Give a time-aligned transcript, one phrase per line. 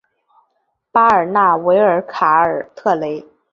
[0.91, 3.23] 巴尔纳维尔卡尔特雷。